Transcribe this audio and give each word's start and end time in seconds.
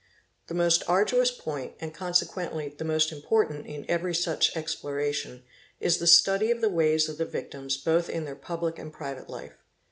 The 0.47 0.55
most 0.55 0.81
arduous 0.89 1.29
point 1.29 1.73
and 1.79 1.93
consequently 1.93 2.69
the 2.69 2.83
most 2.83 3.11
important 3.11 3.67
in 3.67 3.85
every 3.87 4.15
such 4.15 4.57
exploration 4.57 5.43
is 5.79 5.99
the 5.99 6.07
study 6.07 6.49
of 6.49 6.59
the 6.59 6.69
ways 6.69 7.07
of 7.07 7.19
the 7.19 7.25
victims 7.25 7.77
both 7.77 8.09
in 8.09 8.25
their 8.25 8.35
public 8.35 8.79
and 8.79 8.91
private 8.91 9.29
life. 9.29 9.53